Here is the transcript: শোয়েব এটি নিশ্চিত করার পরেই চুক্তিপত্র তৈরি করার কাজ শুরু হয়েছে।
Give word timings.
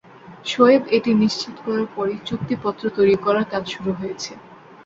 শোয়েব 0.45 0.83
এটি 0.97 1.11
নিশ্চিত 1.21 1.55
করার 1.65 1.87
পরেই 1.95 2.19
চুক্তিপত্র 2.27 2.83
তৈরি 2.97 3.15
করার 3.25 3.45
কাজ 3.51 3.63
শুরু 3.73 3.91
হয়েছে। 3.93 4.31